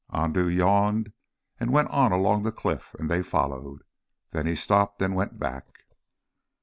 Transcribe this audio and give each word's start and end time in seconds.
Andoo 0.11 0.47
yawned 0.49 1.13
and 1.59 1.71
went 1.71 1.87
on 1.89 2.11
along 2.11 2.41
the 2.41 2.51
cliff, 2.51 2.95
and 2.97 3.07
they 3.07 3.21
followed. 3.21 3.83
Then 4.31 4.47
he 4.47 4.55
stopped 4.55 4.99
and 5.03 5.15
went 5.15 5.37
back. 5.37 5.85